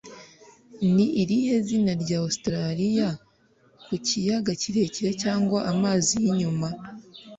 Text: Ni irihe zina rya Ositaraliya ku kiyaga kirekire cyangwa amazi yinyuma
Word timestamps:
Ni 0.93 1.05
irihe 1.21 1.55
zina 1.67 1.93
rya 2.01 2.17
Ositaraliya 2.27 3.09
ku 3.85 3.93
kiyaga 4.05 4.51
kirekire 4.61 5.11
cyangwa 5.23 5.59
amazi 5.71 6.11
yinyuma 6.23 6.67